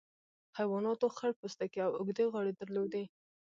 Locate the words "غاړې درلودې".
2.33-3.03